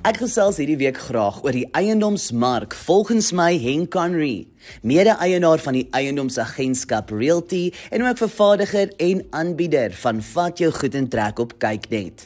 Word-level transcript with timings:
Ek 0.00 0.16
gesels 0.22 0.56
hierdie 0.56 0.78
week 0.80 0.96
graag 0.96 1.42
oor 1.44 1.52
die 1.52 1.66
eiendomsmark 1.76 2.72
volgens 2.86 3.26
my 3.36 3.50
Henk 3.60 3.90
Conry, 3.92 4.46
mede-eienaar 4.80 5.60
van 5.60 5.76
die 5.76 5.82
eiendomsagentskap 5.92 7.12
Realty 7.12 7.66
en 7.92 8.06
ook 8.06 8.22
vervaardiger 8.22 8.94
en 8.96 9.20
aanbieder 9.36 9.92
van 10.00 10.22
Vat 10.24 10.62
jou 10.64 10.70
goed 10.72 10.96
en 10.96 11.10
trek 11.12 11.42
op 11.44 11.52
Kyknet. 11.60 12.24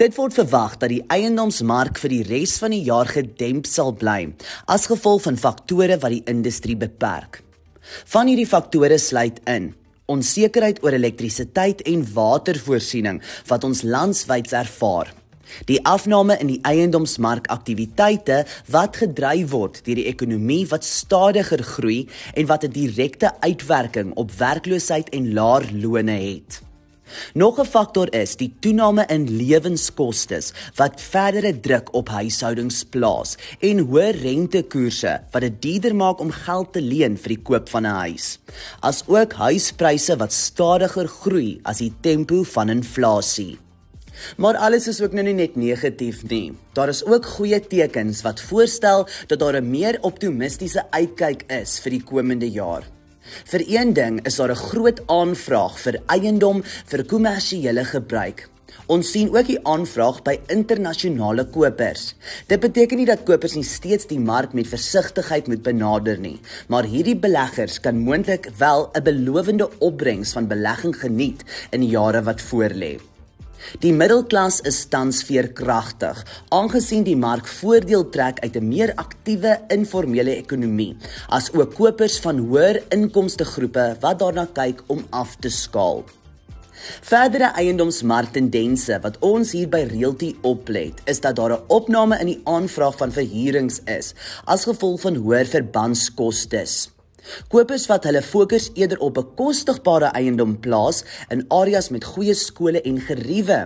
Dit 0.00 0.16
word 0.16 0.38
verwag 0.38 0.78
dat 0.80 0.88
die 0.94 1.02
eiendomsmark 1.12 2.00
vir 2.00 2.14
die 2.14 2.22
res 2.30 2.56
van 2.64 2.72
die 2.72 2.80
jaar 2.88 3.12
gedemp 3.12 3.68
sal 3.68 3.92
bly 3.92 4.32
as 4.64 4.88
gevolg 4.88 5.26
van 5.28 5.36
faktore 5.36 6.00
wat 6.00 6.16
die 6.16 6.24
industrie 6.24 6.78
beperk. 6.88 7.42
Van 8.08 8.32
hierdie 8.32 8.48
faktore 8.48 8.96
sluit 8.96 9.44
in 9.44 9.74
onsekerheid 10.08 10.80
oor 10.80 10.96
elektrisiteit 10.96 11.84
en 11.84 12.08
watervoorsiening 12.16 13.20
wat 13.52 13.68
ons 13.68 13.84
landwyd 13.84 14.56
ervaar. 14.56 15.12
Die 15.64 15.80
afname 15.86 16.38
in 16.38 16.46
die 16.46 16.60
eiendomsmark 16.62 17.46
aktiwiteite 17.46 18.44
wat 18.66 18.96
gedryf 18.96 19.50
word 19.50 19.82
deur 19.84 20.00
die 20.00 20.08
ekonomie 20.12 20.64
wat 20.68 20.84
stadiger 20.84 21.62
groei 21.62 22.06
en 22.34 22.46
wat 22.46 22.64
'n 22.64 22.72
direkte 22.72 23.32
uitwerking 23.40 24.14
op 24.14 24.32
werkloosheid 24.32 25.08
en 25.08 25.32
laer 25.32 25.68
lone 25.72 26.12
het. 26.12 26.62
Nog 27.34 27.58
'n 27.60 27.64
faktor 27.64 28.12
is 28.14 28.36
die 28.36 28.54
toename 28.60 29.04
in 29.06 29.36
lewenskoste 29.36 30.40
wat 30.74 31.00
verdere 31.00 31.60
druk 31.60 31.94
op 31.94 32.08
huishoudings 32.08 32.84
plaas 32.84 33.36
en 33.60 33.78
hoë 33.78 34.10
rentekoerse 34.20 35.20
wat 35.30 35.42
dit 35.42 35.62
duurder 35.62 35.94
maak 35.94 36.20
om 36.20 36.30
geld 36.30 36.72
te 36.72 36.80
leen 36.80 37.16
vir 37.16 37.28
die 37.28 37.42
koop 37.42 37.68
van 37.68 37.86
'n 37.86 37.98
huis. 38.04 38.38
Asook 38.80 39.32
huispryse 39.32 40.16
wat 40.16 40.32
stadiger 40.32 41.08
groei 41.08 41.60
as 41.62 41.78
die 41.78 41.92
tempo 42.00 42.42
van 42.42 42.68
inflasie. 42.68 43.58
Maar 44.36 44.56
alles 44.56 44.88
is 44.88 45.00
ook 45.02 45.12
nou 45.12 45.24
nie 45.24 45.34
net 45.34 45.56
negatief 45.56 46.22
nie. 46.28 46.52
Daar 46.72 46.88
is 46.88 47.04
ook 47.04 47.26
goeie 47.26 47.60
tekens 47.60 48.22
wat 48.22 48.40
voorstel 48.40 49.08
dat 49.26 49.38
daar 49.38 49.60
'n 49.60 49.70
meer 49.70 49.98
optimistiese 50.00 50.84
uitkyk 50.90 51.44
is 51.46 51.80
vir 51.80 51.90
die 51.90 52.04
komende 52.04 52.50
jaar. 52.50 52.84
Vir 53.44 53.62
een 53.66 53.92
ding 53.92 54.26
is 54.26 54.36
daar 54.36 54.50
'n 54.50 54.64
groot 54.70 55.00
aanvraag 55.06 55.78
vir 55.78 56.00
eiendom 56.06 56.62
vir 56.64 57.04
kommersiële 57.04 57.84
gebruik. 57.84 58.48
Ons 58.86 59.10
sien 59.10 59.28
ook 59.34 59.46
die 59.46 59.58
aanvraag 59.68 60.22
by 60.24 60.38
internasionale 60.46 61.44
kopers. 61.52 62.14
Dit 62.46 62.60
beteken 62.60 62.96
nie 62.96 63.06
dat 63.06 63.26
kopers 63.28 63.54
nie 63.54 63.64
steeds 63.64 64.06
die 64.06 64.20
mark 64.20 64.54
met 64.56 64.70
versigtigheid 64.70 65.46
moet 65.46 65.62
benader 65.62 66.18
nie, 66.18 66.38
maar 66.68 66.88
hierdie 66.88 67.16
beleggers 67.16 67.80
kan 67.80 68.00
moontlik 68.00 68.48
wel 68.56 68.90
'n 68.94 69.02
belowende 69.02 69.68
opbrengs 69.78 70.32
van 70.32 70.48
belegging 70.48 70.96
geniet 70.96 71.44
in 71.70 71.80
die 71.80 71.90
jare 71.90 72.22
wat 72.22 72.40
voorlê. 72.40 72.98
Die 73.80 73.92
middelklas 73.92 74.60
is 74.60 74.84
tans 74.90 75.22
veerkragtig, 75.26 76.20
aangesien 76.54 77.04
die 77.04 77.16
mark 77.16 77.46
voordeel 77.46 78.08
trek 78.14 78.40
uit 78.40 78.56
'n 78.56 78.68
meer 78.68 78.92
aktiewe 78.96 79.58
informele 79.68 80.36
ekonomie, 80.36 80.96
as 81.28 81.52
ook 81.52 81.74
kopers 81.74 82.18
van 82.20 82.38
hoër 82.38 82.82
inkomste 82.88 83.44
groepe 83.44 83.96
wat 84.00 84.18
daarna 84.18 84.46
kyk 84.52 84.82
om 84.86 85.06
af 85.10 85.36
te 85.40 85.48
skaal. 85.48 86.04
Verdere 87.02 87.52
eiendomsmarktendense 87.58 89.00
wat 89.02 89.16
ons 89.20 89.52
hier 89.52 89.68
by 89.68 89.82
Realty 89.90 90.34
oplet, 90.42 91.00
is 91.04 91.20
dat 91.20 91.36
daar 91.36 91.52
'n 91.52 91.64
opname 91.68 92.18
in 92.20 92.26
die 92.26 92.40
aanvraag 92.44 92.96
van 92.96 93.12
verhuurings 93.12 93.80
is 93.84 94.14
as 94.44 94.64
gevolg 94.64 95.00
van 95.00 95.14
hoër 95.14 95.46
verbandskoste. 95.46 96.64
Kopers 97.52 97.86
wat 97.90 98.06
hulle 98.08 98.22
fokus 98.22 98.70
eerder 98.74 99.00
op 99.04 99.14
bekostigbare 99.18 100.12
eiendom 100.16 100.56
plaas 100.64 101.02
in 101.34 101.44
areas 101.54 101.90
met 101.94 102.04
goeie 102.04 102.34
skole 102.34 102.80
en 102.82 103.00
geriewe. 103.00 103.60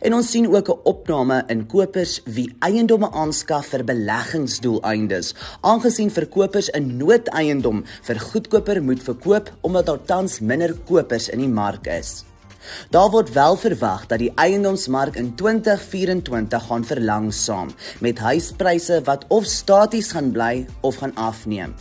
En 0.00 0.14
ons 0.16 0.30
sien 0.30 0.48
ook 0.48 0.68
'n 0.68 0.80
opname 0.84 1.44
in 1.46 1.66
kopers 1.66 2.20
wie 2.24 2.54
eiendomme 2.58 3.10
aanskaf 3.10 3.66
vir 3.66 3.84
beleggingsdoeleindes, 3.84 5.34
aangesien 5.60 6.10
verkopers 6.10 6.70
'n 6.70 6.96
noodeiendom 6.96 7.84
vir 8.02 8.20
goedkoper 8.20 8.82
moet 8.82 9.02
verkoop 9.02 9.52
omdat 9.60 9.86
daar 9.86 10.04
tans 10.04 10.40
minder 10.40 10.74
kopers 10.74 11.28
in 11.28 11.38
die 11.38 11.48
mark 11.48 11.86
is. 11.86 12.24
Daar 12.90 13.10
word 13.10 13.32
wel 13.32 13.56
verwag 13.56 14.06
dat 14.06 14.18
die 14.18 14.32
eiendomsmark 14.34 15.16
in 15.16 15.34
2024 15.34 16.66
gaan 16.66 16.84
verlangsaam 16.84 17.68
met 18.00 18.18
huispryse 18.18 19.00
wat 19.04 19.24
of 19.28 19.44
staties 19.44 20.10
gaan 20.10 20.30
bly 20.30 20.66
of 20.80 20.96
gaan 20.96 21.14
afneem. 21.14 21.74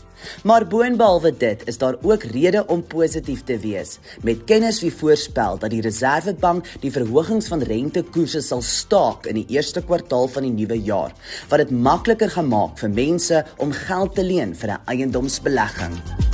Maar 0.43 0.67
boonbehalwe 0.67 1.33
dit 1.37 1.61
is 1.67 1.77
daar 1.77 1.95
ook 2.01 2.23
rede 2.23 2.65
om 2.67 2.83
positief 2.83 3.43
te 3.43 3.57
wees. 3.59 3.97
Met 4.21 4.43
kenners 4.45 4.81
wie 4.81 4.93
voorspel 4.93 5.57
dat 5.57 5.69
die 5.69 5.81
Reserwebank 5.81 6.67
die 6.81 6.91
verhogings 6.91 7.47
van 7.47 7.61
rentekoerse 7.61 8.41
sal 8.41 8.61
staak 8.61 9.25
in 9.25 9.41
die 9.41 9.47
eerste 9.57 9.83
kwartaal 9.83 10.27
van 10.27 10.47
die 10.47 10.53
nuwe 10.53 10.79
jaar, 10.81 11.13
wat 11.49 11.63
dit 11.63 11.71
makliker 11.71 12.29
gaan 12.29 12.49
maak 12.51 12.79
vir 12.79 12.89
mense 12.89 13.45
om 13.57 13.71
geld 13.71 14.15
te 14.15 14.23
leen 14.23 14.55
vir 14.55 14.69
'n 14.69 14.81
eiendomsbelegging. 14.85 16.24